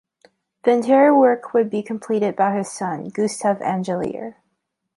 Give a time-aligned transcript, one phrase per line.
[0.63, 4.37] The interior work would be completed by his son, Gustave Angelier.